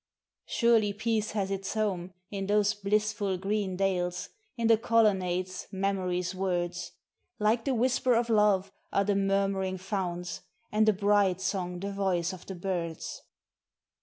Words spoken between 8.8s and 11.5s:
are the murmuring founts, and a bride